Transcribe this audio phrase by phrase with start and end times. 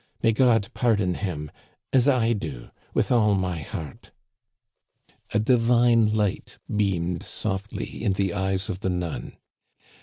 [0.23, 1.51] May God pardon him,
[1.93, 4.09] as I do, with all my heart!"
[5.31, 9.37] A divine light beamed softly in the eyes of the nun.